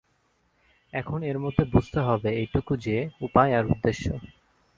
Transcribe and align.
এখন 0.93 1.23
এর 1.23 1.37
মধ্যে 1.39 1.63
বুঝতে 1.65 1.99
হবে 1.99 2.29
এইটুকু 2.35 2.73
যে, 2.77 3.09
উপায় 3.21 3.51
আর 3.57 3.65
উদ্দেশ্য। 3.65 4.05